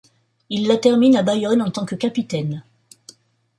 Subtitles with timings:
[0.49, 2.63] Il la termine à Bayonne en tant que capitaine.